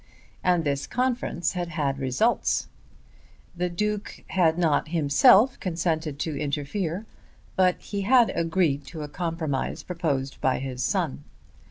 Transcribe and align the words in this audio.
And 0.43 0.63
this 0.63 0.87
conference 0.87 1.51
had 1.51 1.67
had 1.67 1.99
results. 1.99 2.67
The 3.55 3.69
Duke 3.69 4.23
had 4.29 4.57
not 4.57 4.87
himself 4.87 5.59
consented 5.59 6.17
to 6.21 6.35
interfere, 6.35 7.05
but 7.55 7.79
he 7.79 8.01
had 8.01 8.31
agreed 8.31 8.83
to 8.87 9.03
a 9.03 9.07
compromise 9.07 9.83
proposed 9.83 10.41
by 10.41 10.57
his 10.57 10.83
son. 10.83 11.23